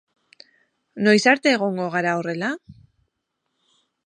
[1.07, 2.51] Noiz arte egongo gara horrela?